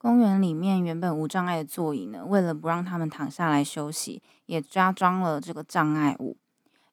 [0.00, 6.36] 公园里面原本无障碍的座椅呢，为了不让他们躺下来休息，也加装了这个障碍物。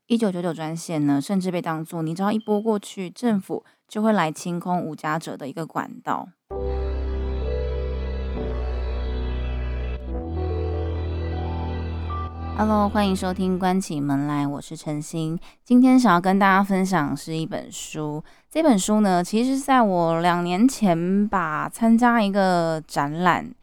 [0.07, 6.29] 一九九九专线呢，甚至被当作你只要一拨过去，政府就会来清空无家者的一个管道。
[12.57, 15.37] Hello，欢迎收听《关起门来》，我是陈星。
[15.65, 18.23] 今天想要跟大家分享是一本书。
[18.49, 23.53] 这本书呢，其实在我两年前吧参加一个展览，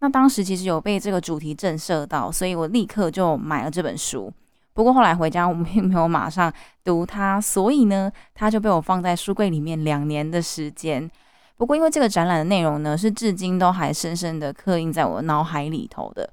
[0.00, 4.32] 那当时其实有被这个主题震慑到，所以我立刻就买了这本书。
[4.72, 6.50] 不过后来回家，我并没有马上
[6.82, 11.08] 读它，所以呢，它就被我放在书柜里面两年的时间。
[11.58, 16.30] 不过因为这个展览的内容呢，是至今都还深深的刻印在我脑海里头的。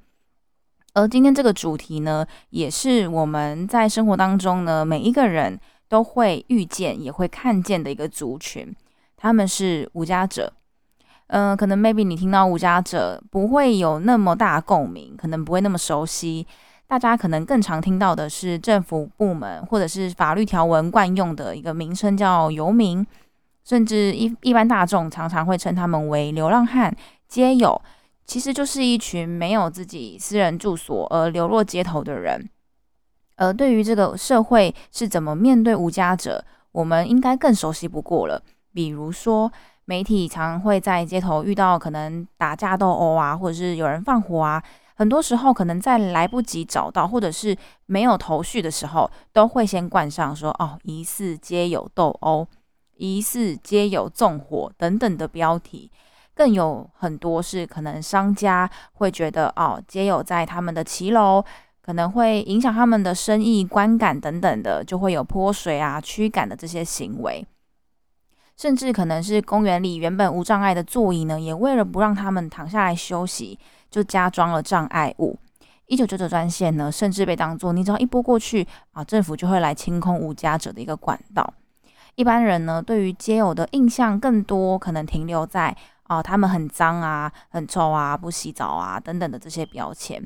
[0.95, 5.59] 而今天这个主题呢，也是我们在生活当中呢，每一个人
[5.89, 8.73] 都会遇见、也会看见的一个族群，
[9.17, 10.51] 他们是无家者。
[11.27, 16.47] 嗯，可能 maybe 你听到无家者不会有那么大共鸣，可能不会那么熟悉。
[16.87, 23.05] 大家可能更常听到的是政府部门或者是法律条文惯用的一个名称叫游民，
[23.65, 26.95] 甚至一一般大众常常会称他们为流浪汉、
[27.27, 27.81] 街友。
[28.25, 32.49] 其实就是一群没有自己私人住所而流落街头的人，
[33.35, 38.41] 而对于这个社会是怎么面对无家者，我们应该更熟悉不过了。
[38.73, 39.51] 比如说，
[39.85, 44.61] 媒体常会在街头遇到可能打架斗殴啊，或者是有人放火啊，
[44.95, 52.47] 很多时候可能在来不及找到或者是没有头绪的时候，都会先冠上说哦，疑似皆有斗殴，
[52.97, 55.91] 疑似皆有纵火等等的标题。
[56.35, 61.41] 更有很多是可能商家会觉得哦，皆有在他们的骑楼，
[61.81, 67.47] 可能会影响他们的生意观感等等的，就会有泼水啊、驱赶的这些行为。
[68.57, 73.57] 甚至可能是公园里原本无障碍的座椅呢，也为了不让他们躺下来休息，
[73.89, 75.39] 就加装了障碍物。
[75.87, 81.53] 一九九九专线呢，甚至被当作你只要一拨过去啊，政府就会来清空无家者的一个管道。
[82.15, 85.75] 一般人呢，对于街友的印象更多可能停留在。
[86.07, 90.25] 哦，他们很脏啊，很臭啊，不洗澡啊，等等的这些标签。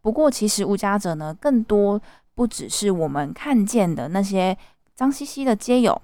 [0.00, 2.00] 不过，其实无家者呢，更多
[2.34, 4.56] 不只是我们看见的那些
[4.94, 6.00] 脏兮兮的街友，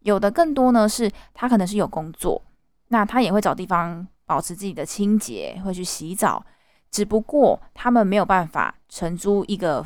[0.00, 2.42] 有的更多呢是他可能是有工作，
[2.88, 6.44] 那他也会找地方保持自己的清洁，会去洗澡。
[6.90, 9.84] 只不过他们没有办法承租一个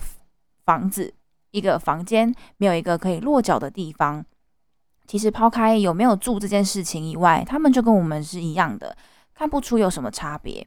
[0.65, 1.13] 房子，
[1.51, 4.25] 一个房间，没有一个可以落脚的地方。
[5.09, 8.95] 其实抛开有没有住这件事情以外，他们就跟我们是一样的，
[9.35, 10.65] 看不出有什么差别。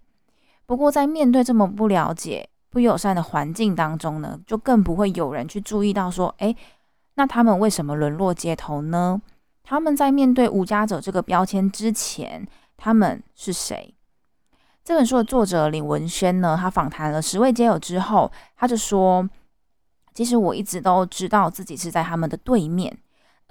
[0.65, 6.55] 不过在面对这么不了解、不友善的环境当中呢，就更不会有人去注意到说，哎，
[7.13, 9.21] 那他们为什么沦落街头呢？
[9.63, 12.47] 他们在面对无家者这个标签之前，
[12.77, 13.93] 他们是谁？
[14.83, 19.29] 这本书的作者李文轩呢，他访谈了十位街友之后，他就说，
[20.15, 22.97] 其实我一直都知道自己是在他们的对面。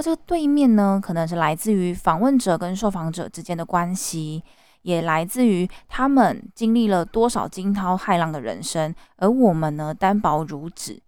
[0.01, 4.43] 这个对面呢，可能是来自于访问者跟受访者之间的关系，
[4.83, 11.01] 也来自于他们经历了多少惊涛骇浪的人生，而我们呢，单薄如纸。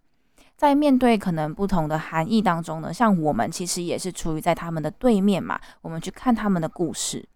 [0.55, 7.27] 在面对可能不同的含义当中呢，像我们其实也是处于在他们的对面嘛，我们去看他们的故事。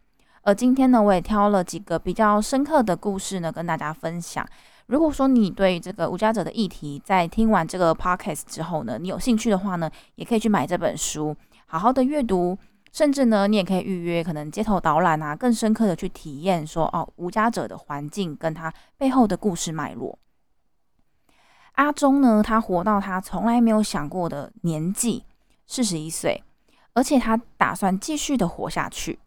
[0.43, 4.47] 而今天呢，我也挑了几个比较深刻的故事呢，跟大家分享。
[4.85, 11.35] 如果说你对这个无家者的议题，在听完这个 podcast 之后呢，你有兴趣的话呢，也可以去买这本书。
[11.69, 12.57] 好好的阅读，
[12.93, 20.17] 甚至呢，你也可以预约可能街头导览啊，更深刻的去体验说哦，无家者的环境跟他背后的故事脉络。
[21.73, 25.25] 阿忠呢，他活到他从来没有想过的年纪，
[25.67, 26.41] 四十一岁，
[26.93, 29.19] 而且他打算继续的活下去。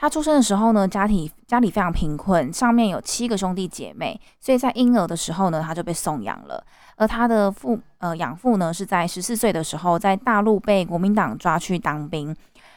[0.00, 6.64] 他出生的时候呢，家庭家里非常贫困，上面有七个兄弟姐妹，所以在婴儿的时候呢，他就被送养了。
[6.94, 12.34] 而他的父呃养父呢，是在十四岁的时候在大陆被国民党抓去当兵。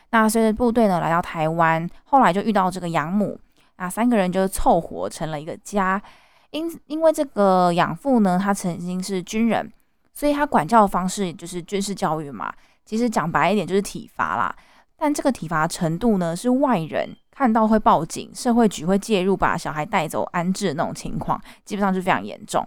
[0.10, 3.40] 那随着部队呢来到台湾，后来就遇到这个养母，
[3.78, 6.02] 那三个人就凑合成了一个家。
[6.50, 9.72] 因因为这个养父呢，他曾经是军人，
[10.12, 12.52] 所以他管教的方式就是军事教育嘛。
[12.84, 14.54] 其实讲白一点就是体罚啦。
[15.02, 22.64] 但这个体罚程度呢，是外人看到会报警，社会局会介入，把小孩带走安置的那种情况，基本上是非常严重。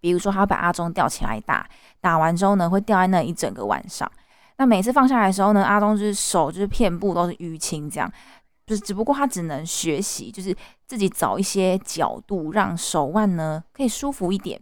[0.00, 1.68] 比如说，他把阿忠吊起来打，
[2.00, 4.10] 打完之后呢，会吊在那一整个晚上。
[4.56, 8.10] 那每次放下来的时候呢，阿忠就是手就是遍布都是淤青，这样，
[8.66, 10.56] 就是只不过他只能学习，就是
[10.86, 14.58] 自己找一些角度，让手腕呢可以舒服一点。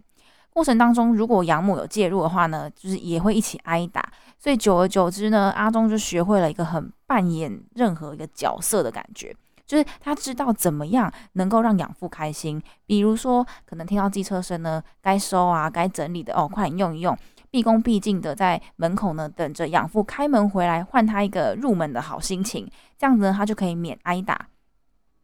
[0.49, 4.10] 过程当中，如果养母有介入的话呢，就是也会一起挨打。
[4.41, 9.35] 所以久而久之呢，阿忠就学会了一个很扮演任何一个角色的感觉，
[9.67, 12.59] 就是他知道怎么样能够让养父开心。
[12.87, 17.15] 比如说，可能听到机车声呢，该收啊，该整理的哦，快点用一用，
[17.51, 22.67] 毕恭毕敬的在门口呢等着养父开门回来，换他一个入门的好心情。
[22.97, 24.47] 这样子呢，他就可以免挨打。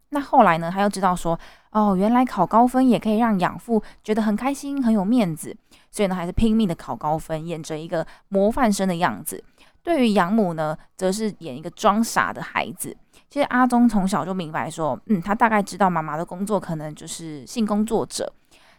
[0.10, 1.38] 那后来呢，他又知道说，
[1.72, 5.58] 哦，原来考高分也可以让养父觉得很开心，很有面子。
[5.92, 9.44] 所以呢，还是拼命的考高分，演着一个模范生的样子。
[9.84, 12.95] 对于养母呢，则是演一个装傻的孩子。
[13.30, 18.31] 其实阿忠从小就明白说，嗯，他大概知道妈妈的工作可能就是性工作者，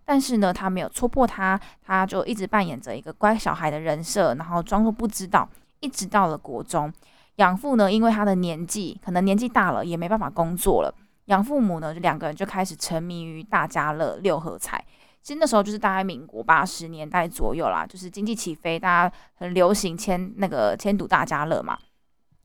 [0.05, 5.49] 但是呢，他没有戳破他，他就一直扮演着一个乖小孩的人设，然后装作不知道。
[5.81, 6.93] 一直到了国中，
[7.37, 10.93] 养父呢，因为他的年纪可能年纪大了，也没办法工作了，
[11.27, 14.85] 养父母呢，就两个人就开始沉迷于大家乐、六合彩。
[15.23, 21.77] 其实那时候就是大概民国八十年代左右啦，就是经济起飞，大家很流行签那个签赌大家乐嘛。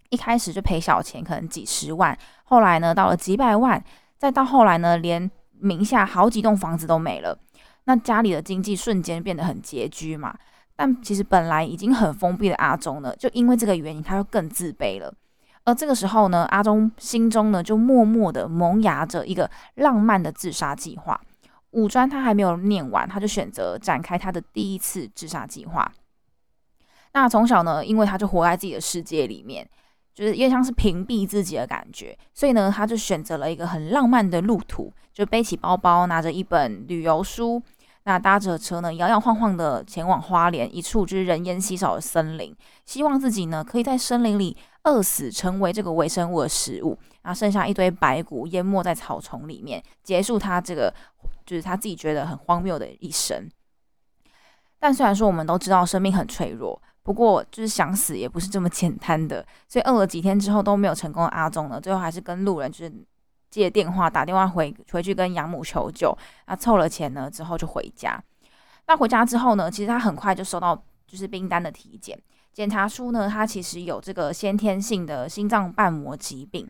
[0.09, 3.83] 一开始就赔小钱，可能几十万，后来呢到了几百万，
[4.17, 5.29] 再到后来呢连
[5.59, 7.37] 名下好几栋房子都没了，
[7.85, 10.35] 那家里的经济瞬间变得很拮据嘛。
[10.75, 15.13] 但其实本来已经很封闭的阿忠呢，就因为这个原因，他就更自卑了。
[15.65, 21.19] 而这个时候呢，阿忠心中呢就默默的萌芽着一个浪漫的自杀计划。
[21.73, 25.91] 五专他还没有念完，他就选择展开他的第一次自杀计划。
[27.13, 29.69] 那从小呢，因为他就活在自己的世界里面，
[30.15, 37.61] 就是也像是屏蔽自己的感觉，所以呢，他就选择了一个很浪漫的路途，就背起包包，拿着一本旅游书，
[38.05, 42.55] 那搭着车呢，摇摇晃晃的前往花莲一处就是人烟稀少的森林，
[42.85, 50.93] 希望自己呢可以在森林里饿死，成为这个微生物的食物，然后剩下一堆白骨淹没在草丛里面，结束他这个。
[51.45, 53.50] 就是他自己觉得很荒谬的一生，
[54.80, 59.45] 但虽然说我们都知道生命很脆弱，不过就是想死也不是这么简单的。
[59.68, 62.94] 所以饿了几天之后都没有成功的阿忠呢，最后还是跟路人就是
[63.50, 68.22] 借电话打电话回回去跟养母求救，啊，凑了钱呢之后就回家。
[68.88, 70.75] 那回家之后呢，其实他很快就收到
[71.07, 72.19] 就是冰单的体检，
[72.51, 76.69] 检查出呢他其实有这个先天性的心脏瓣膜疾病。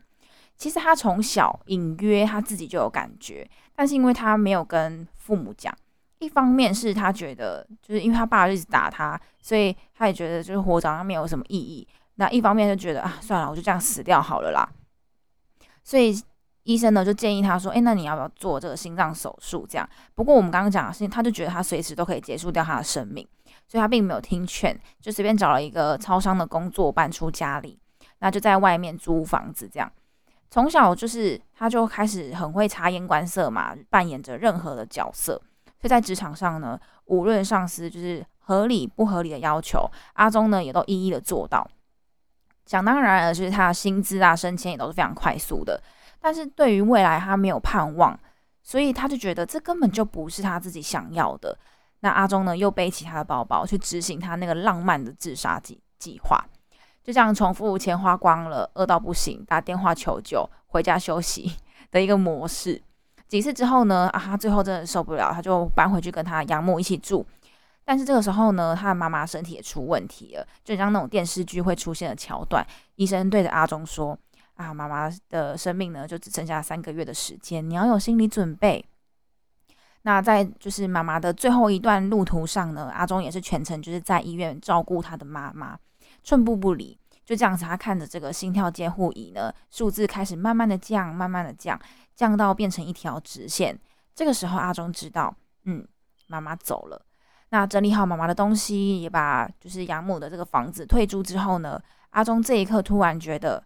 [0.56, 5.74] 其实他从小隐约他自己就有感觉，但是因为他没有跟父母讲，
[6.18, 11.86] 一方面是他觉得就是因为他爸一直打他，所以他也觉得就是活着好像没有什么意义。
[12.14, 14.68] 那一方面就觉得啊，算了，我就这样死掉好了啦。
[15.82, 16.16] 所以
[16.62, 19.86] 医生呢就建议他说：“哎，那你要不要做这个心脏手术？”这样。
[20.14, 23.26] 不过我们刚刚讲的是，他就觉得他随时都可以结束掉他的生命，
[23.66, 27.78] 所以他并没有听劝，就随便找了一个超商的工作搬出家里，
[28.20, 29.92] 那就在外面租房子这样。
[30.54, 35.32] 从小就是，他就开始很会察言观色嘛，扮演着任何的角色。
[35.80, 41.68] 所以在职场上呢，无论上司就是合理不合理的要求，阿忠呢也都一一的做到。
[42.66, 45.82] 想当然了，就是他的薪资啊、升迁也都是非常快速的。
[46.20, 48.16] 但是对于未来，他没有盼望，
[48.62, 51.58] 所以他就觉得这根本就不是他自己想要的。
[51.98, 56.46] 那阿忠呢，又背起他的包包去执行他那个浪漫的自杀计计划。
[57.04, 61.54] 就这样重复钱花光了，饿到不行，打电话求救，回家休息
[61.90, 62.80] 的一个模式。
[63.28, 67.24] 几次之后呢，啊，他最后真的受不了，他就搬回去跟他养母一起住。
[67.84, 72.66] 但是这个时候呢，他的妈妈身体也出问题了，就像那种电视剧会出现的桥段。
[72.94, 74.18] 医生对着阿忠说
[74.56, 78.82] ：“啊，妈妈的生命呢，就只剩下三个月的时间，你要有心理准备。”
[80.02, 85.78] 那在就是妈妈的最后一段路途上呢，阿忠也是全程就是在医院照顾他的妈妈。
[86.24, 91.78] 寸步不离，就这样子，他看着这个心跳监护仪呢，数字开始慢慢的降，慢慢的降，
[92.16, 93.78] 降到变成一条直线。
[94.14, 95.86] 这个时候，阿忠知道，嗯，
[96.26, 97.04] 妈妈走了。
[97.50, 103.62] 那整理好妈妈的东西，也把就是养母的这个房子退租之后呢，阿忠这一刻突然觉得，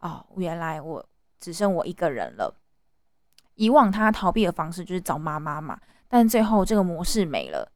[0.00, 1.04] 哦，原来我
[1.40, 2.54] 只剩我一个人了。
[3.54, 7.72] 以往他逃避的方式就是找妈妈嘛，但最后这个模式没了。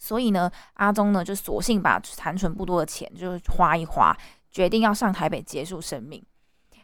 [0.00, 4.16] 所以呢，阿忠呢就索性把残存不多的钱就花一花，
[4.50, 6.24] 决定要上台北结束生命。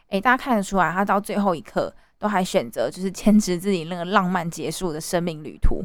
[0.09, 5.83] 诶，大家看得出来，他到最后一刻都还选择就是坚持自己那个浪漫结束的生命旅途。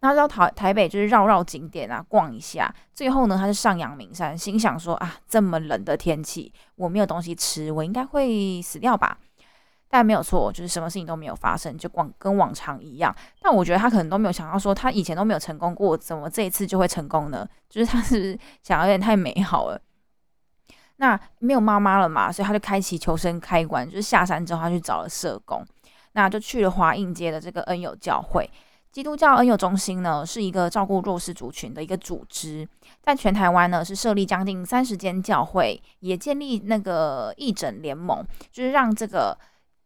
[0.00, 2.74] 那到台台北就是绕绕景点啊，逛一下。
[2.92, 9.18] 最后呢，他就上阳明山，心想说啊，这么冷的天气，我没有东西吃，我应该会死掉吧。
[9.94, 13.14] 但没有错，就是什么事情都没有发生，就往跟往常一样。
[13.42, 17.46] 但我觉得他可能都没有想到，说他以前都没有成功过，怎么这一次就会成功呢？
[17.68, 19.78] 就是他是不是想要有点太美好了。
[20.96, 25.62] 那没有妈妈了嘛，所以他就开启求生开关，就是下山之后他去找了社工，
[26.12, 28.50] 那就去了华映街的这个恩友教会，
[28.90, 32.66] 基督教恩友中心呢，是一个照顾弱势族群的一个组织，
[33.02, 39.36] 在全台湾呢是设立将近三十间教会，也建立那个义诊联盟，就是让这个。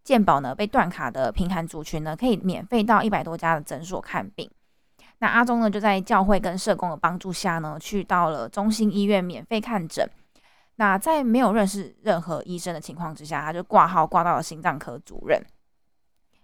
[0.07, 4.49] 健保呢被断卡的贫寒族群呢，可以免费到一百多家的诊所看病。
[5.19, 10.09] 那阿忠呢，就在教会跟社工的帮助下呢，去到了中心医院免费看诊。
[10.77, 15.45] 那在没有认识任何医生的情况之下，他就挂号挂到了心脏科主任，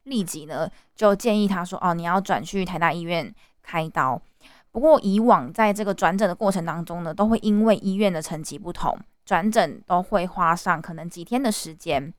[0.03, 4.21] 立即呢就建议他说：“哦，你要转去台大医院开刀。”
[4.73, 12.13] 不过以往在这个转诊的过程当中呢，都会因为医院的层级不同，转诊都会花上可能几天的时间。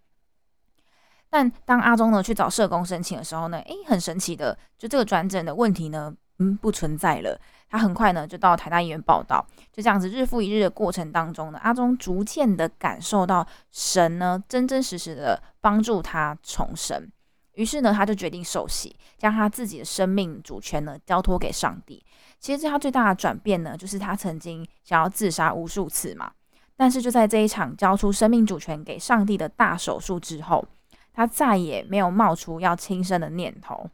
[1.34, 6.14] 但当阿忠呢去找社工申请的时候呢，诶，很神奇的，就这个转诊的问题呢。
[6.40, 7.40] 嗯，不存在了。
[7.70, 17.08] 他很快呢就到台大医院报道，就这样子日复一日的过程当中呢，阿忠逐渐的感受到神呢真真实实的帮助他重生。
[17.54, 22.04] 于是呢，他就决定受洗，将他自己的生命主权呢交托给上帝。
[22.40, 26.32] 其实他最大的转变呢，就是他曾经想要自杀无数次嘛，
[26.76, 30.66] 但是就在这一场交出生命主权给上帝的大手术之后，
[31.14, 33.90] 他再也没有冒出要轻生的念头。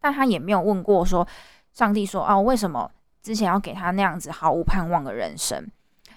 [0.00, 1.26] 但他也没有问过说，
[1.72, 2.90] 上帝说哦，为什么
[3.22, 5.70] 之前要给他那样子毫无盼望的人生？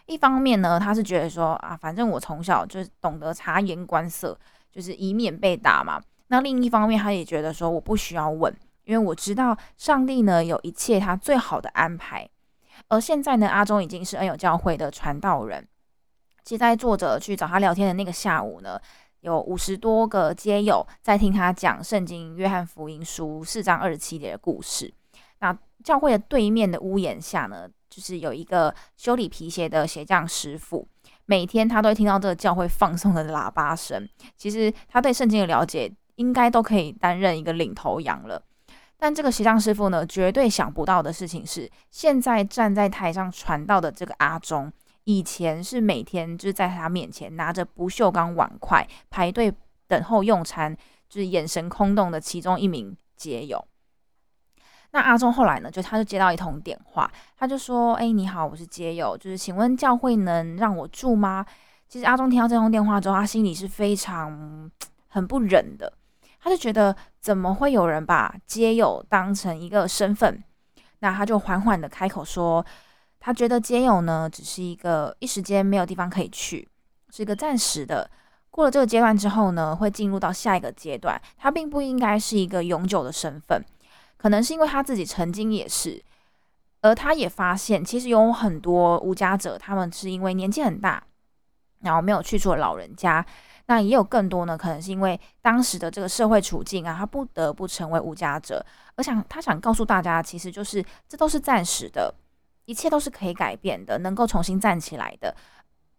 [0.06, 4.38] 一方面呢，他是觉得说啊，反正我从小就懂得察言观色，
[4.72, 6.02] 就是以免被打嘛。
[6.28, 8.54] 那另一方面，他也觉得说我不需要问，
[8.86, 12.28] 因为我知道上帝呢有一切他最好的安排。
[12.88, 15.68] 而现在呢，阿忠已经是恩友教会的传道人。
[16.44, 18.80] 其实，在作者去找他聊天的那个下午呢。
[19.24, 24.94] 有五十多个街友在听他讲《圣经·约翰福音书》四章二十七节的故事。
[25.40, 30.86] 那教会的对面的屋檐下呢，就是有一个修理皮鞋的鞋匠师傅。
[31.26, 34.06] 每天他都会听到这个教会放送的喇叭声。
[34.36, 38.44] 其实他对圣经的了解，应该都可以担任一个领头羊了。
[38.98, 44.70] 但这个鞋匠师傅呢，绝对想不到的事情是，现在站在台上传道的这个阿忠。
[45.06, 49.54] 以前是每天就是在他面前拿着不锈钢碗筷排队
[49.88, 50.74] 等候用餐，
[51.10, 53.64] 就是眼神空洞的其中一名街友。
[54.92, 61.46] 那阿忠后来呢，就他就接到一通电话，他就说：“哎，你好，我是街友，就是请问教会能让我住吗？”
[61.90, 64.72] 其实阿忠听到这通电话之后，他心里是非常
[65.10, 65.92] 很不忍的，
[66.40, 70.42] 他就觉得怎么会有人把街友当成一个身份？
[71.00, 72.66] 那他就缓缓的开口说。
[73.26, 76.68] 他觉得街友呢，只是一个一时间没有地方可以去，
[77.10, 78.10] 是一个暂时的。
[78.50, 81.20] 过了这个阶段之后呢，会进入到下一个阶段。
[81.38, 83.64] 他并不应该是一个永久的身份，
[84.18, 86.04] 可能是因为他自己曾经也是。
[86.82, 91.02] 而他也发现，其实有很多无家者，他们是因为年纪很大，
[91.80, 93.26] 然后没有去处的老人家。
[93.68, 98.64] 那也有更多呢，可能是因为当时的这个社会处境啊，他不得不成为无家者。
[98.98, 102.14] 而想他想告诉大家，其实就是这都是暂时的。
[102.66, 105.36] 一切都是可以改变的，能够重新站起来的。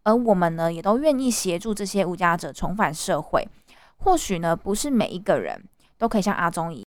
[0.02, 3.48] 而我们呢，也都愿意协助这些无家者重返社会。
[3.96, 5.64] 或许呢，不是每一个人
[5.96, 6.84] 都可以像阿忠一样，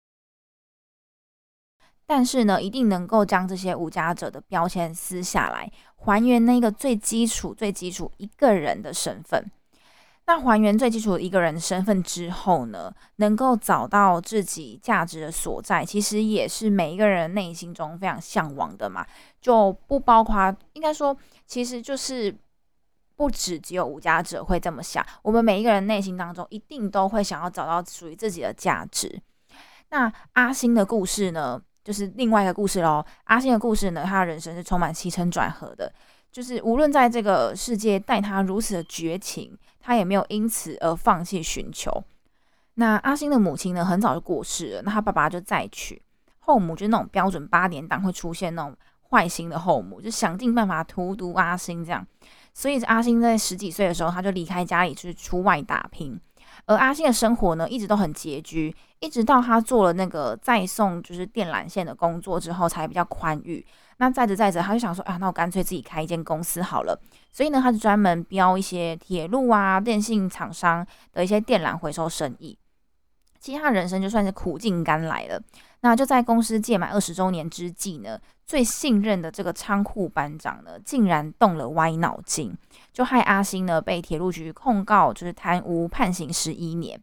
[2.07, 9.51] 但是呢，一定能够将这些无家者的标签撕下来，还原那个最基础、最基础一个人的身份。
[10.25, 19.05] 那还原最基础的一个人身份之后呢，能够找到自己价值的所在，其实也是每一个人内心中非常向往的嘛。
[19.41, 21.15] 就不包括，应该说，
[21.45, 22.33] 其实就是
[23.17, 29.21] 不止只有无家者会这么想，我们每一个人内心当中一定都会想要找到属于自己的价值。
[29.89, 33.05] 那阿星的故事呢，就是另外一个故事喽。
[33.25, 35.93] 阿星的故事呢，他的人生是充满起承转合的。
[36.31, 41.91] 就是无论在这个世界待他如此的绝情，他也没有因此而放弃寻求。
[42.75, 46.01] 那阿星的母亲呢，很早就过世了，那他爸爸就再娶
[46.39, 48.75] 后母，就是那种标准八点档会出现那种
[49.09, 52.07] 坏心的后母，就想尽办法荼毒阿星这样。
[52.53, 56.19] 所以阿星在十几岁的时候，他就离开家里去出外打拼。
[56.65, 63.65] 而阿星的生活呢，一直都很拮据，一直到他做了那个再送就是电缆线的工作之后，才比较宽裕。
[63.97, 66.99] 那载着载着，他就想说，啊，那我干脆自己开一间公司好了。
[67.31, 72.57] 所以呢，他就专门标一些铁路啊、电信厂商的一些电缆回收生意。
[73.39, 75.41] 其实他人生就算是苦尽甘来了。
[75.81, 82.55] 那就在公司届满二十周年之际呢，最信任的这个仓库班长呢，竟然动了歪脑筋，
[82.93, 86.97] 就害阿星呢被铁路局控告，就是贪污，判刑十一年。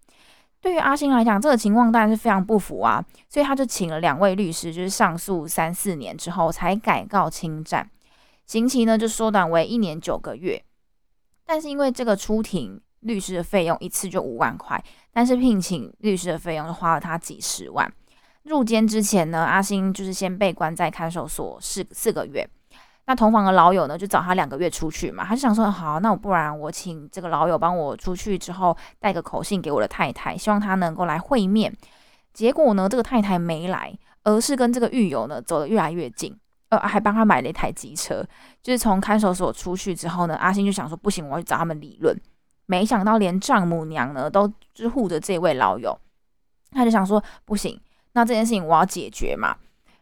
[0.61, 7.91] 对于阿星来讲，这个情况当然是非常不服啊，所以他就请了两位律师，就是上诉三四年之后才改告侵占，
[8.47, 10.63] 刑期呢就缩短为一年九个月。
[11.47, 17.91] 但是因为这个出庭律师的费用一次就五万块，但是聘请律师的费用就花了他几十万。
[18.43, 22.49] 入监之前呢，阿星就是先被关在看守所四四个月。
[23.11, 31.77] 那同房的老友呢，就找他两个月出去嘛，他就想说，好，那我不然我请这个老友帮我出去之后带个口信给我的太太，希望他能够来会面。
[32.33, 36.33] 结果呢，这个太太没来，而是跟这个狱友呢走得越来越近，
[36.69, 38.25] 呃，还帮他买了一台机车。
[38.63, 42.17] 就是从看守所出去之后呢，阿星就想说，不行，我要去找他们理论。
[42.67, 45.99] 没想到连丈母娘呢都就是护着这位老友，
[46.71, 47.77] 他就想说，不行，
[48.13, 49.57] 那这件事情我要解决嘛。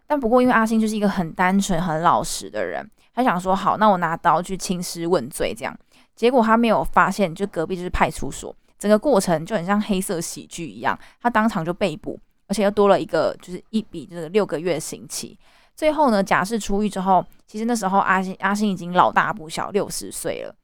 [0.06, 2.86] 但不过因为阿星就是一个很单纯、很老实的人。
[3.18, 5.76] 他想说好，那我拿刀去兴师问罪，这样
[6.14, 15.36] 结果他没有发现，就隔壁就是派出所，整个过程就很像黑色喜剧一样，他当场就被捕，而且又多了一个就是一笔这个六个月刑期。
[15.74, 20.54] 最后呢，假释出狱之后，其实那时候阿星阿星已经老大不小，六十岁了。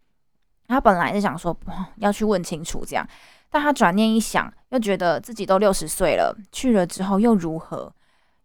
[0.68, 1.56] 他本来是想说
[1.96, 3.04] 要去问清楚这样，
[3.50, 7.92] 但他转念一想，又觉得自己都六十岁了，去了之后又如何？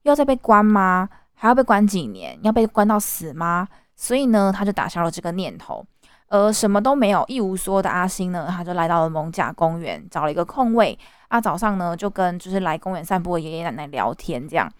[0.01, 1.07] 要再被关吗？
[1.35, 2.35] 还要被关几年？
[2.41, 3.67] 要被关到死吗？
[4.01, 5.85] 所以呢，他就打消了这个念头，
[6.29, 10.97] 而什么都没有、一无所有的阿星呢，他就来到了蒙甲公园，找了一个空位。
[11.27, 14.71] 啊，早上呢就跟就是来公园散步的爷爷奶奶聊天，这样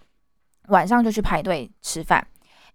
[0.70, 2.26] 晚上就去排队吃饭。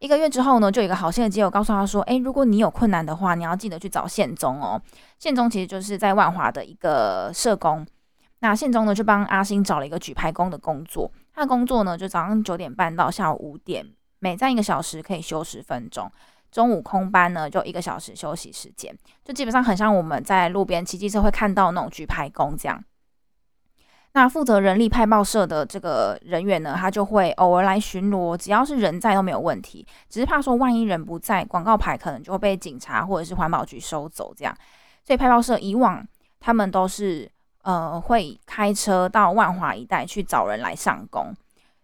[0.00, 4.78] 一个月之后呢，就有一个好心的基友告诉他说：“诶，如果你有困难的话，你要记得去找宪宗哦。
[5.18, 7.86] 宪宗其实就是在万华的一个社工。
[8.40, 11.10] 那宪宗呢，就帮阿星找了一个举牌工的工作。
[11.32, 13.86] 他的工作呢，就早上九点半到下午五点，
[14.18, 16.10] 每站一个小时，可以休十分钟。”
[16.54, 22.80] 中午空班呢，就一个小时休息时间，就基本上很像我们在路边骑机车会看到那种举牌工这样。
[24.12, 34.56] 那负责人力派报社的这个人员呢，他就会偶尔来巡逻，只要是人在都没有问题，只是怕说万一人不在，广告牌可能就会被警察或者是环保局收走这样。
[35.04, 36.06] 所以派报社以往
[36.38, 37.28] 他们都是
[37.62, 41.34] 呃会开车到万华一带去找人来上工，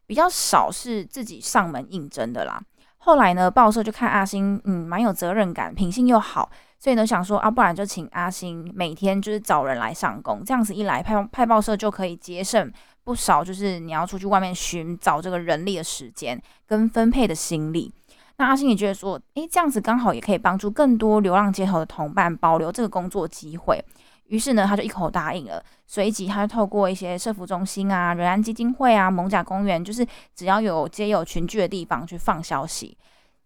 [0.06, 2.62] 比较少是自己上门应征的啦。
[3.02, 12.70] 后来呢，报社就看阿星，嗯，蛮有责任感，品性又好，所以呢想说啊，不然就请阿星每天就是找人来上工，这样子一来，派派报社就可以节省
[13.02, 17.90] 不少，就是你要出去外面寻找这个人力的时间跟分配的心力。
[18.36, 23.82] 那阿星也觉得说，诶，这样子刚好也可以帮助更多流浪街头的同伴保留这个工作机会。
[24.30, 25.62] 于是呢，他就一口答应了。
[25.86, 32.96] 随即，他就透过一些社福中心啊、仁安基金会啊、蒙甲公园，就是只要有街有群聚的地方去放消息。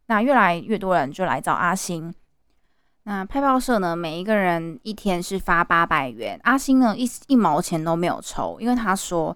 [0.07, 2.15] 那越来越多人就来找阿星。
[3.05, 9.35] 那派报社呢，每一个人一天是发八百元，阿星呢一一毛钱都没有抽，因为他说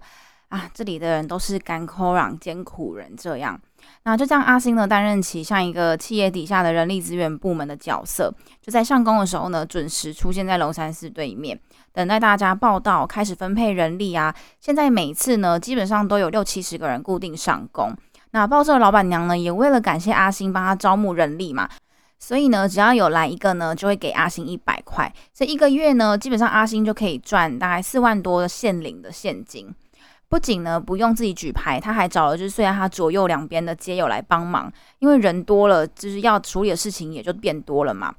[0.49, 3.59] 啊，这里的人都是干苦壤艰苦人这样。
[4.03, 11.59] 那就这样，阿星呢担任起像一个企业底下的人力资源部门的角色，就在上工的时候呢，准时出现在龙山寺对面，
[11.93, 14.35] 等待大家报道，开始分配人力啊。
[14.59, 17.95] 现在每次呢，基本上都有六七十个人固定上工。
[18.31, 21.69] 那报社的老板娘呢，也为了感谢阿星帮他招募人力嘛，
[22.17, 25.13] 所以呢，只要有来一个呢，就会给阿星一百块。
[25.33, 29.73] 这一个月呢，基本上阿星就可以赚大概四万多的现领的现金。
[30.29, 38.13] 不仅呢不用自己举牌，他还找了就是虽然他左右两边的街友来帮忙，因为人多了，就是要处理的事情也就变多了嘛。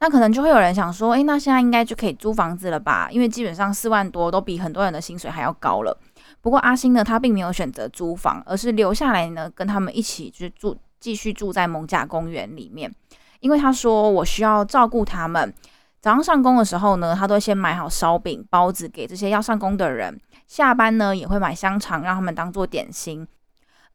[0.00, 3.08] 那可能就会有人想说，诶，那现在应该就可以租房子了吧？
[3.10, 5.96] 因为基本上四万多都比很多人的薪水还要高了。
[6.42, 12.94] 不过阿星呢，他并没有选择租房，而是留下来呢跟他们一起去住，继续住在蒙甲公园里面，
[13.40, 15.54] 因为他说我需要照顾他们。
[16.02, 20.20] 早上上工的时候呢，他都先买好烧饼、包子给这些要上工的人。
[20.46, 23.26] 下班呢也会买香肠让他们当做点心，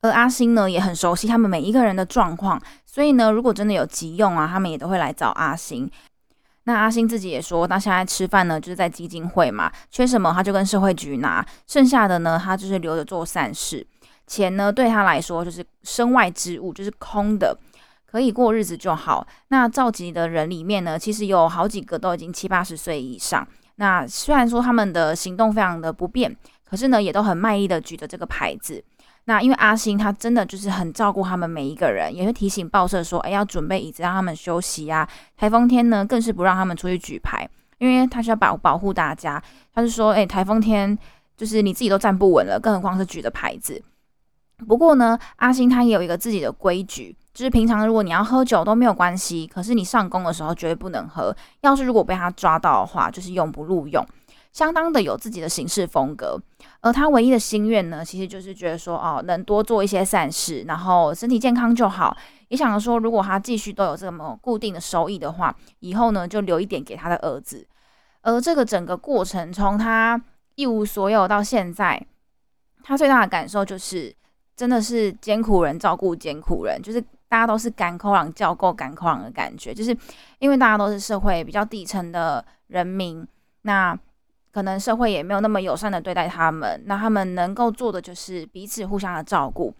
[0.02, 5.90] 而阿星呢也很熟悉他们每一个人的状况，所以呢如果真的有急用啊，他们也都会来找阿星。
[6.64, 13.86] 那阿星自己也说，那现在吃饭呢就是在基金会嘛，缺什么他就跟社会局拿，剩下的呢他就是留着做善事。
[14.28, 17.58] 钱呢对他来说就是身外之物，就是空的，
[18.06, 19.26] 可以过日子就好。
[19.48, 23.48] 那召集的人里面呢，其实有好几个都已经七八十岁以上。
[23.80, 26.36] 那虽然说他们的行动非常的不便，
[26.70, 28.84] 可是呢，也都很卖力的举着这个牌子。
[29.24, 35.08] 那因为阿星他真的就是很照顾他们每一个人，也会提醒报社说，哎，要准备椅子让他们休息啊。
[35.38, 39.42] 台风天呢，更是不让他们出去举牌，因为他需要保保护大家。
[39.74, 40.98] 他就说，哎，台风天
[41.38, 43.82] 就是你自己都站不稳了，更何况是举着牌子。
[44.68, 47.16] 不过呢，阿星他也有一个自己的规矩。
[47.34, 51.34] 就是平常如果你要喝酒都没有关系，可是你上工的时候绝对不能喝。
[51.62, 54.04] 要是如果被他抓到的话，就是永不录用，
[54.52, 56.38] 相当的有自己的行事风格。
[56.82, 62.18] 而他唯一的心愿呢，其实就是觉得说，哦，能多做一些善事，然后身体健康就好。
[62.50, 67.66] 也想着说，如果他继续都有这么固定的收益的话，以后呢就留一点给他的儿子。
[68.22, 70.20] 而这个整个过程，从他
[70.56, 72.06] 一无所有到现在，
[72.84, 74.14] 他最大的感受就是，
[74.56, 77.02] 真的是艰苦人照顾艰苦人，就是。
[77.30, 79.96] 大家都是赶口朗叫够赶口朗的感觉，就是
[80.40, 83.26] 因为大家都是社会比较底层的人民，
[83.62, 83.98] 那
[84.52, 89.74] 可能社会也没有那么友善的对待他们，那他们能够做的就是彼此互相的照顾。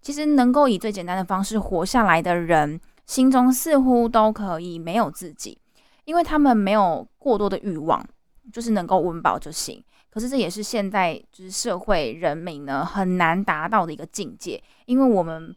[0.00, 5.58] 其实能够以最简单的方式活下来的人，心中似乎都可以没有自己，
[6.04, 8.06] 因为他们没有过多的欲望，
[8.52, 9.82] 就是能够温饱就行。
[10.10, 15.54] 可是这也是现在就是社会人民呢很难达到的一个境界，因为我们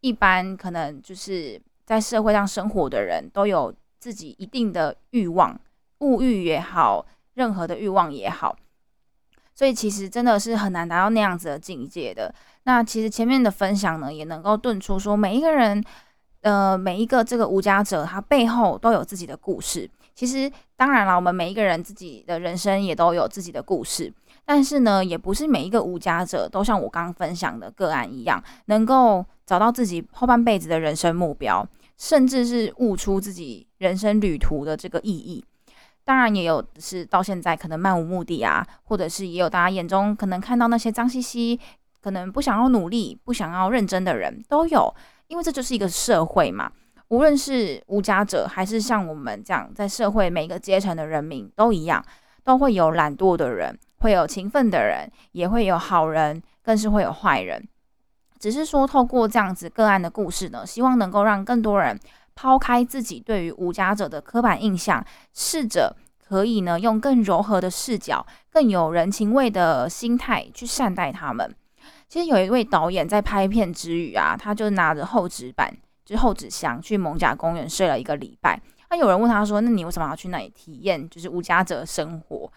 [0.00, 5.58] 一般可能就是在社会上生活的人都有自己一定的欲望，
[5.98, 8.56] 物欲也好，任何的欲望也好。
[9.54, 12.32] 所以其实真的是很难达到那样子的境界的。
[12.62, 15.82] 那其实前面的分享呢，也能够顿出说，每一个人，
[16.42, 19.90] 呃，每一个这个无家者，他背后都有自己的故事。
[20.14, 24.12] 其实当然了，我们每一个人自己的人生也都有自己的故事。
[24.50, 35.44] 但是呢，也不是每一个无家者都像我刚刚分享的个案一样，能够找到自己后半辈子的人生目标，甚至是悟出自己人生旅途的这个意义。
[36.02, 41.60] 当然也有是到现在可能漫无目的啊，或者是也有大家眼中可能看到那些脏兮兮、
[42.00, 44.94] 可能不想要努力、不想要认真的人都有，
[45.26, 46.72] 因为这就是一个社会嘛。
[47.08, 52.02] 无论是无家者，还是像我们这样在社会每个阶层的人民都一样，
[52.42, 57.66] 都会有懒惰的人，会有勤奋的人，也会有好人，更是会有坏人。
[58.38, 61.98] 只是说透过这样子个案的故事呢，希望能够让更多人。
[62.40, 71.52] 抛开自己对于无家者的刻板印象，试着可以呢用更柔和的视角、更有人情味的心态去善待他们。
[72.08, 78.62] 其实有一位导演在拍片之余啊，他就拿着厚纸板，就是厚纸箱去蒙甲公园睡了一个礼拜。
[78.90, 82.48] 那有人问他说：“那你为什么要去那里体验就是无家者生活？”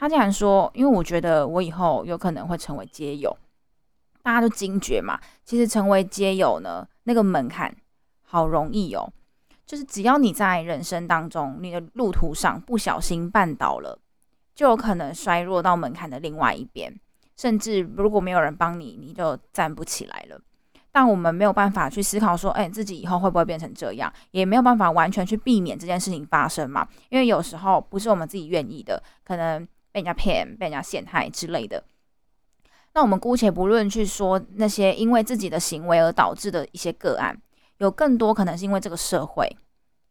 [0.00, 3.36] 他竟然说：“因为我觉得我以后有可能会成为街友。”
[4.24, 7.76] 大家都惊觉嘛，其实成为街友呢，那个门槛
[8.22, 9.12] 好容易哦。
[9.66, 13.98] 就是只要你在人生当中，你的路途上不小心绊倒了，
[14.54, 16.98] 就有可能摔落到门槛的另外一边，
[17.36, 20.40] 甚至如果没有人帮你，你就站不起来了。
[20.90, 26.88] 但我们没有办法去思考说，哎，自己以后会不会变成这样，也没有办法完全去避免这件事情发生嘛？
[27.10, 31.84] 因为有时候不是我们自己愿意的，可能被人家骗、被人家陷害之类的。
[32.94, 37.40] 那我们姑且不论去说那些因为自己的行为而导致的一些个案。
[37.78, 39.56] 有更多可能是因为这个社会，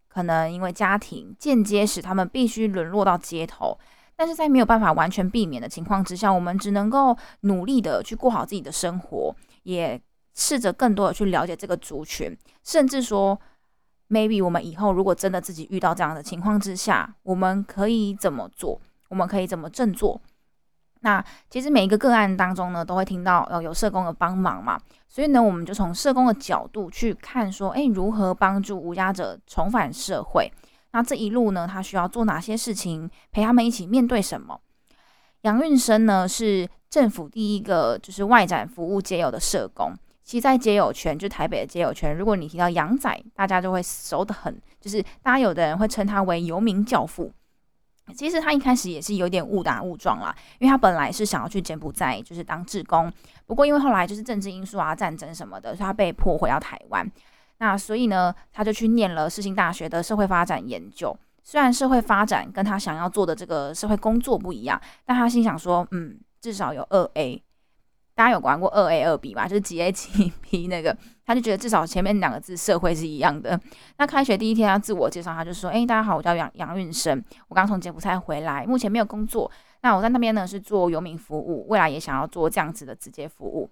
[0.08, 3.78] 可能因为家庭间接使他们必须沦落到街头，
[4.16, 10.02] 但是在没有办法完全避免的情况之下，我们只能够努力的去过好自己的生活，也
[10.34, 13.40] 试着更多的去了解这个族群，甚至说
[14.10, 18.82] ，maybe 我们以后如果真的自己遇到这样的情况之下，我们可以怎么做？
[19.10, 20.20] 我们可以怎么振作？
[21.02, 30.52] 那其实每一个个案当中呢，都会听到呃有社工的帮忙嘛，所以呢，我们就从社工的角度去看说，哎，如何帮助无家者重返社会？
[30.92, 33.10] 那这一路呢，他需要做哪些事情？
[33.32, 34.60] 陪他们一起面对什么？
[35.44, 39.94] 杨运生呢，是政府第一个就是外展服务街友的社工。
[40.22, 47.32] 其实，在街友圈，就台北的街友圈，如果你提到杨仔，大家就会熟得很，就是大家有的人会称他为游民教父。
[48.16, 53.12] 其实他一开始也是有点误打误撞啦，因为他本来是想要去柬埔寨，就是当志工。
[53.46, 57.10] 不过因为后来就是政治因素啊、战争什么的，所以他被迫回到台湾。
[57.60, 61.16] 那所以呢，他就去念了世新大学的社会发展研究。
[61.44, 67.42] 虽然社会发展跟他想要做的这个社会工作不一样，但他心想说，嗯，至少有二 A。
[68.20, 69.48] 大家有玩过二 A 二 B 吧？
[69.48, 70.94] 就是几 A 几 B 那个，
[71.26, 73.58] 他就觉得至少前面两个字社会是一样的。
[73.98, 79.50] 那开学第一天他自我介绍，他就说：“哎，大家好，我叫杨杨运生，我刚从柬埔寨回来，目前没有工作。
[79.84, 83.70] 那我在那边呢是做游民服务，未来也想要做这样子的直接服务。”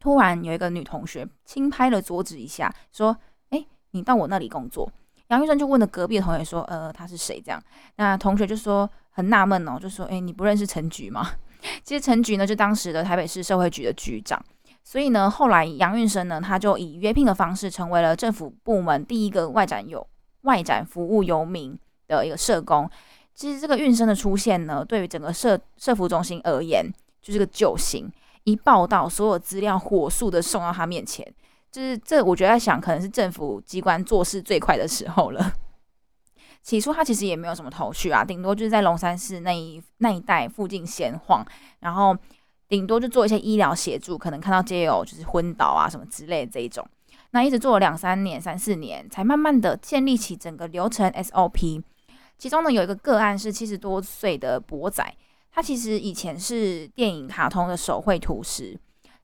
[0.00, 3.14] 突然有一个女同学轻拍了桌子一下，说
[3.50, 4.90] ：“哎，你到我那里工作？”
[5.28, 7.62] 杨运生就问了隔壁的同学说：“呃，他是谁？”这样，
[7.96, 11.28] 那同学就说很纳闷哦，就说：“哎，你不认识陈菊吗？”
[11.82, 14.42] 其实陈局呢，就当时的台北市社会局的局长，
[14.82, 20.06] 所以呢，后来杨运生呢，他就以约聘的方式，成为了政府部门第一个外展有
[20.42, 22.88] 外展服务游民的一个社工。
[23.34, 26.84] 其实这个运生的出现呢，对于整个社社服中心而言，
[27.20, 28.10] 就是个救星。
[28.44, 31.26] 一报道，所有资料火速的送到他面前，
[31.72, 35.52] 就是这，我觉得在想，可能是政府机关做事最快的时候了。
[36.66, 41.46] 起初他其实也没有什么头绪啊，顶多就是在龙山寺那一那一带附近闲晃，
[41.78, 42.16] 然后
[42.68, 46.84] 顶多就做一些医疗协助，可能看到街友就是昏倒啊什么之类这一种。
[47.30, 51.80] 那一直做了两三年、三四年，才慢慢的建立起整个流程 SOP。
[52.36, 55.14] 其中呢有一个个案是七十多岁的博仔，
[55.52, 58.76] 他其实以前是电影卡通的手绘图师，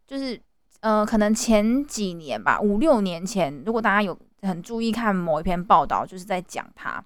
[0.07, 0.41] 就是
[0.79, 7.05] 呃，可能前几年吧，五六年前，如果大家有很注意看某一篇报道，就是在讲他。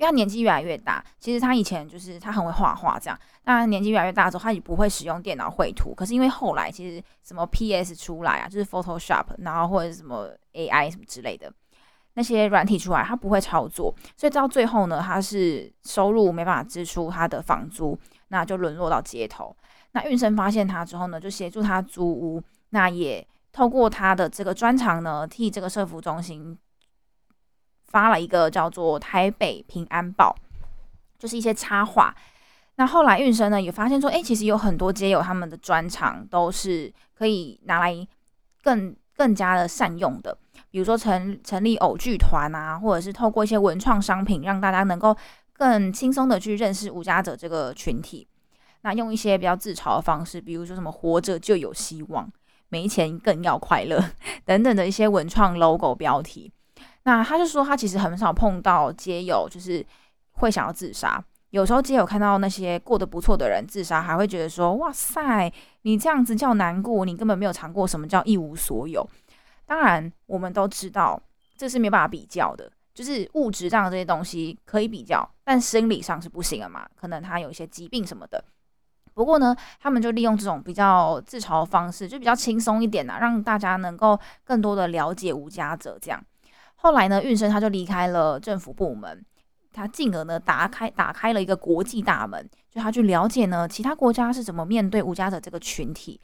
[0.00, 5.94] 因为他年纪越来越大，其实他以前就是他很会画画这样，但年纪越来越大之后，他也不会使用电脑绘图。
[5.94, 11.52] 可是因为后来其实什么 PS 出来啊，就是 Photoshop，然后或者什么 AI 什么之类的
[12.14, 19.54] 那些软体出来，他不会操作，所以到最后呢，他是收入没办法支出他的房租，那就沦落到街头。
[19.92, 26.56] 那运生发现他之后呢，就协助他租屋，那也透过他的这个专长呢，替这个社服中心。
[27.90, 30.34] 发了一个叫做《台北平安报》，
[31.20, 32.14] 就是一些插画。
[32.76, 37.94] 那后来运生呢也发现说，哎，其实有很多街友他们的专长都是可以拿来
[38.62, 40.36] 更更加的善用的。
[40.70, 45.14] 比如说成成立偶剧团啊，或者是透过一些文创商品，让大家能够
[45.52, 48.26] 更轻松的去认识无家者这个群体。
[48.82, 52.30] 那用一些比较自嘲的方式，比如说什么“活着就有希望
[52.70, 54.02] ”，“没钱更要快乐”
[54.46, 56.50] 等等的一些文创 logo 标题。
[57.04, 59.84] 那他就说，他其实很少碰到街友，就是
[60.32, 61.22] 会想要自杀。
[61.50, 69.04] 有时候街友看到那些过得不错的人自杀，还会觉得说：“哇塞，你这样子叫难过，你根本没有尝过什么叫一无所有。”
[69.66, 71.20] 当然，我们都知道
[71.56, 76.86] 这是没办法比较的，就是物质上的这些东西可以比较，但生理上是不行的嘛。
[76.94, 78.44] 可能他有一些疾病什么的。
[79.12, 86.24] 不过呢，他们就利用这种比较自嘲的方式，就比较轻松一点呐，让大家能够更多的了解无家者这样。
[86.82, 89.22] 后来呢，运生他就离开了政府部门，
[89.70, 96.18] 他进而呢打开打开了一个国际大门，就他去了解呢其他国家是怎么面对无家者这个群体，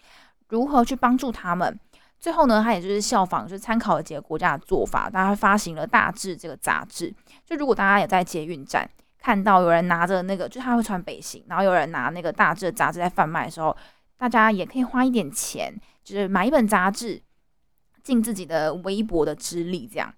[0.49, 1.79] 如何去帮助他们。
[2.19, 7.15] 最后呢，他也就是效仿，就是参考了几个国家的做法，大家发行了《大志》这个杂志。
[7.45, 8.89] 就如果大家也在捷运站
[9.19, 13.77] 看到有人拿着那个，就他会穿背心，然后有人拿那个《大志》杂志在贩卖的时候，
[14.17, 17.21] 大家也可以花一点钱，就是买一本杂志，
[18.03, 20.15] 尽自己的微薄的之力，这样。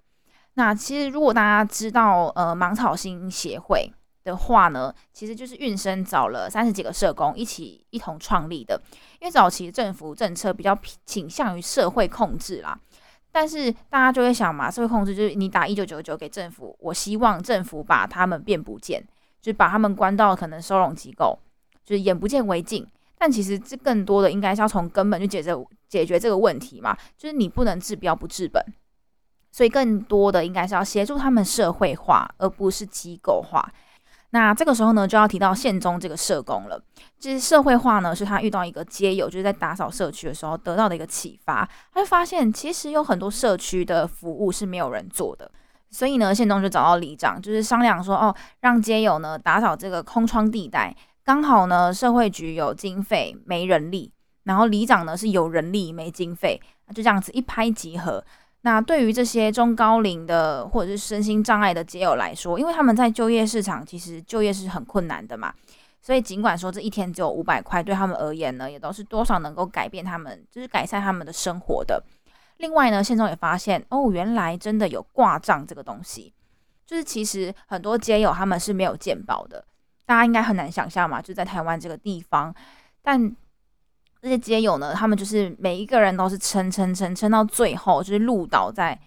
[0.59, 3.89] 那其实，如果大家知道呃芒草心协会
[4.25, 8.83] 的话呢，其实就是运生找了三十几个社工一起一同创立的。
[9.21, 12.77] 因为早期政府政策比较倾向于社会控制啦，
[13.31, 19.01] 但是大家就会想嘛，社会控制就是你打一九九九给政府，我希望政府把他们变不见，
[19.41, 21.39] 就把他们关到可能收容机构，
[21.85, 22.85] 就是眼不见为净。
[23.17, 25.57] 但其实这更多的应该是要从根本去解决
[25.89, 28.61] 解决这个问题嘛，就是你不能治标不治本。
[29.51, 33.69] 所以，更多的应该是要协助他们社会化，而不是机构化。
[34.31, 36.79] 那这个时候呢，就要提到宪中这个社工了。
[37.19, 41.67] 其实社会化呢，是他遇到一个街友，就是在打扫社区的时候得到的一个启发。
[41.95, 45.51] 他就发现，其实有很多社区的服务是没有人做的。
[45.91, 50.95] 所以呢，宪中就找到里长，就是商量说，哦，让街友呢打扫这个空窗地带。
[51.25, 54.13] 刚好呢，社会局有经费没人力，
[54.45, 56.61] 然后里长呢是有人力没经费，
[56.95, 58.23] 就这样子一拍即合。
[58.63, 65.55] 那对于这些中高龄的或者是身心障碍的街友来说，因为他们在就业市场其实就业是很困难的嘛，
[66.03, 72.03] 所以尽管说这一天只有五百块，对他们而言呢，也都是多少能够改变他们，就是改善他们的生活的。
[72.57, 76.35] 另外呢，现中也发现哦，原来真的有挂账这个东西，
[76.85, 79.65] 就是其实很多街友他们是没有健保的，
[80.05, 82.53] 大家应该很难想象嘛，就在台湾这个地方，
[83.03, 83.37] 但。
[84.21, 88.99] 这些街友呢，他们就是每一个人都是撑撑撑撑到最后，就是路倒在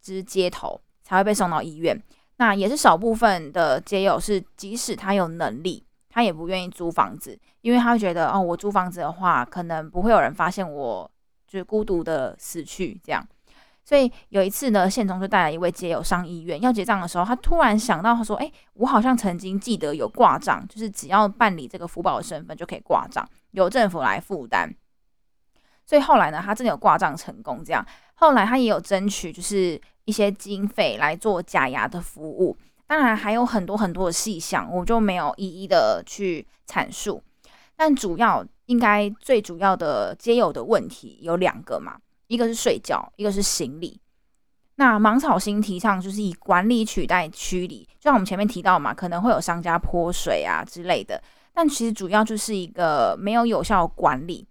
[0.00, 2.00] 就是街头才会被送到医院。
[2.36, 11.08] 那也是少部分的街友是，即使他有能力，他也不愿意租房子，因为他觉得哦，我租房子的话，可能不会有人发现我
[11.46, 13.24] 就是孤独的死去这样。
[13.84, 23.22] 所以有一次呢，县中就带了一位街友上医院要结账的时候，他突然想到，他说：“哎，我好像曾经记得有挂账，就是只要办理这个福保的身份就可以挂账。”
[23.54, 24.74] 由政府来负担，
[25.86, 27.62] 所以后来呢，他真的有挂账成功。
[27.64, 32.56] 这样，后来他也有争取，就是一些经费来做假牙的服务。
[32.86, 37.22] 当然还有很多很多的细项，我就没有一一的去阐述。
[37.76, 44.00] 但主要应该最主要的皆有的问题有两个嘛，一个是睡觉，一个是行李。
[44.76, 51.22] 那芒草星提倡就是以管理取代驱离，就像我们前面提到嘛，可能会有商家泼水啊之类的。
[51.54, 54.46] 但其实主要就是一个没有有效管理。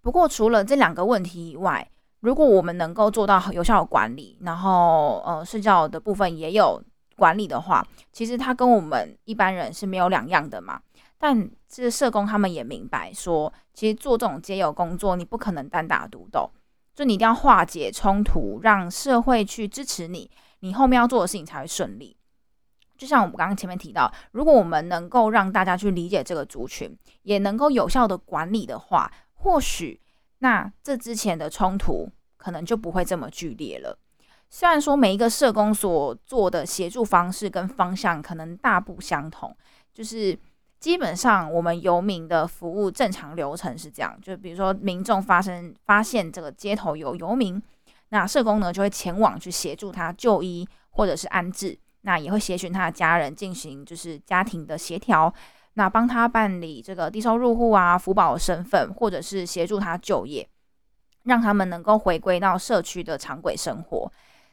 [0.00, 1.86] 不过除了这两个问题以外，
[2.20, 6.82] 如果我们能够做到有效的管理，然后呃睡觉的部分也有
[7.16, 10.80] 管理的话，其实它跟我们一般人是没有两样的嘛。
[11.18, 16.50] 但这社工他们也明白说，其实做这种接友工作，你不可能单打独斗，
[16.94, 22.16] 就你一定要化解冲突，让社会去支持你，你后面要做的事情才会顺利。
[23.00, 29.98] 就像我们刚刚前面提到，如果我们能够让大家去理解这个族群，也能够有效的管理的话，或许
[30.40, 33.98] 那这之前的冲突可能就不会这么剧烈了。
[34.50, 39.56] 虽然说每一个社工所做的协助方式跟方向可能大不相同，
[39.94, 40.38] 就是
[40.78, 47.62] 基本上我们游民的服务正常流程是这样，就比如说民众发生发现这个街头有游民，
[48.10, 55.32] 那社工呢就会前往去协助他就医或者是安置，那也会协寻他的家人进行就是家庭的协调，
[55.74, 60.48] 那帮他办理这个低收入户啊、福保身份，或者是协助他就业，
[61.24, 64.12] 让他们能够回归到社区的常轨生活。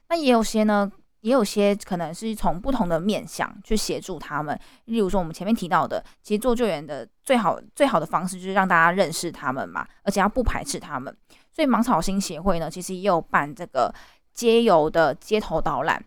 [0.09, 4.57] 那也有些呢，也有些可能是从不同的面向去协助他们。
[4.85, 11.15] 例如说，我们前面提到的，其实做救援的最好最好的方式就是让大家认识他们嘛，而且要不排斥他们。
[11.51, 13.93] 所以芒草心协会呢，其实也有办这个
[14.33, 16.01] 街游的街头导览，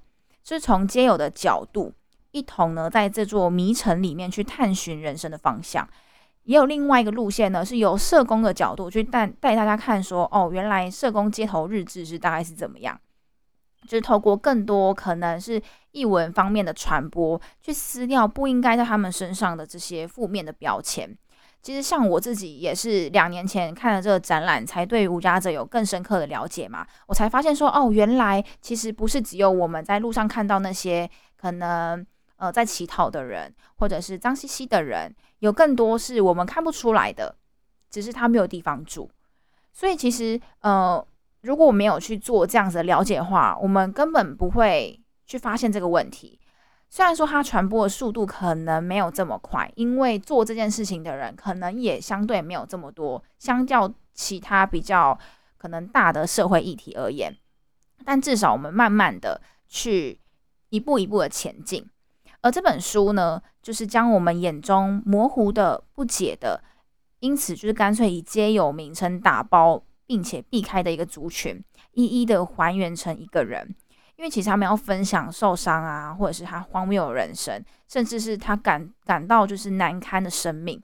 [0.44, 1.92] 是从街友的角度，
[2.32, 5.88] 一同呢在这座迷城里面去探寻人生的方向。
[6.44, 12.98] 也有另外一个路线呢，是由社工的角度去带带大家看，说哦，原来社工街头日志是大概是怎么样。
[13.82, 15.60] 就是透过更多可能是
[15.92, 21.16] 译文方面的传播，去撕掉不应该在他们身上的这些负面的标签。
[21.62, 26.86] 其实像我自己也是两年前看了这个展览，才对无家者有更深刻的了解嘛。
[27.06, 32.04] 我才发现说，哦，原来其实不是只有我们在路上看到那些可能
[32.36, 37.36] 呃在乞讨的人，或者是脏兮兮的人，有更多是我们看不出来的，
[37.90, 39.10] 只是他没有地方住。
[39.72, 41.06] 所以其实呃。
[41.42, 46.38] 如果我没有去做这样子的了解的话，我们根本不会去发现这个问题。
[46.90, 55.18] 虽然说它传播的速度可能没有这么快，因为做这件事情的人可能也相对没有这么多，相较其他比较
[55.56, 57.34] 可能大的社会议题而言，
[58.04, 60.18] 但至少我们慢慢的去
[60.68, 61.88] 一步一步的前进。
[62.42, 66.62] 而这本书呢，就是将我们眼中模糊的、不解的，
[67.20, 69.82] 因此就是干脆以皆有名称打包。
[70.10, 73.76] 并且避开的一个族群，一一的还原成一个人，
[74.20, 80.78] 因为其实他们要分享受伤啊，或者是他荒谬的人生，甚至是他感感到就是难堪的生命，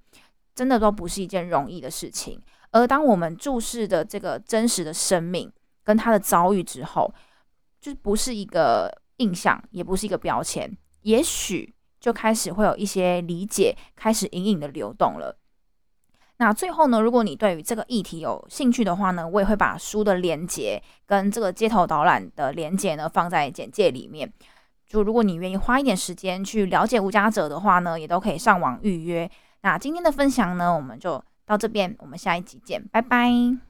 [0.55, 2.41] 真的都不是一件容易的事情。
[2.71, 5.53] 而当我们注视的这个真实的生命
[5.85, 7.13] 跟他的遭遇之后，
[7.79, 15.39] 就不是一个印象，也不是一个标签，也许就开始会有一些理解，开始隐隐的流动了。
[16.39, 24.31] 那最后呢，如果你对于这个议题有兴趣的话呢，我也会把书的连接跟这个街头导览的连接呢放在简介里面。
[24.87, 29.29] 就如果你愿意花一点时间去了解无家者的话呢，也都可以上网预约。
[29.63, 33.66] 那今天的分享呢，我们就到这边，我们下一集见，拜拜。